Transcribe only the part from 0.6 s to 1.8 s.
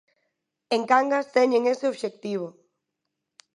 En Cangas teñen